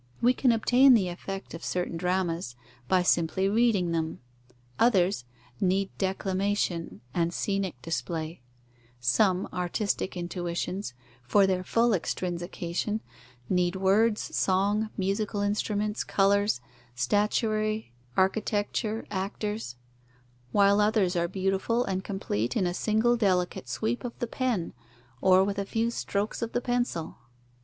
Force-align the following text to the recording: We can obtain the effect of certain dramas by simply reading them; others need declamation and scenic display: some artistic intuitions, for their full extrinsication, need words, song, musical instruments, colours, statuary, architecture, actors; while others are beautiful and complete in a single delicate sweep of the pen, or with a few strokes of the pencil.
We 0.19 0.33
can 0.33 0.51
obtain 0.51 0.95
the 0.95 1.09
effect 1.09 1.53
of 1.53 1.63
certain 1.63 1.95
dramas 1.95 2.55
by 2.87 3.03
simply 3.03 3.47
reading 3.47 3.91
them; 3.91 4.19
others 4.79 5.25
need 5.59 5.95
declamation 5.99 7.01
and 7.13 7.31
scenic 7.31 7.79
display: 7.83 8.41
some 8.99 9.47
artistic 9.53 10.17
intuitions, 10.17 10.95
for 11.21 11.45
their 11.45 11.63
full 11.63 11.91
extrinsication, 11.93 13.01
need 13.47 13.75
words, 13.75 14.35
song, 14.35 14.89
musical 14.97 15.41
instruments, 15.41 16.03
colours, 16.03 16.61
statuary, 16.95 17.93
architecture, 18.17 19.05
actors; 19.11 19.75
while 20.51 20.81
others 20.81 21.15
are 21.15 21.27
beautiful 21.27 21.85
and 21.85 22.03
complete 22.03 22.57
in 22.57 22.65
a 22.65 22.73
single 22.73 23.15
delicate 23.15 23.69
sweep 23.69 24.03
of 24.03 24.17
the 24.17 24.25
pen, 24.25 24.73
or 25.21 25.43
with 25.43 25.59
a 25.59 25.63
few 25.63 25.91
strokes 25.91 26.41
of 26.41 26.53
the 26.53 26.61
pencil. 26.61 27.19